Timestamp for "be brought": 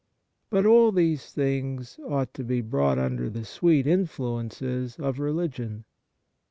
2.43-2.97